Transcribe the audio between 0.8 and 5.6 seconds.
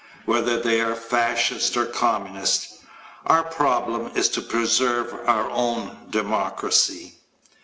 are Fascists or Communists? Our problem is to preserve our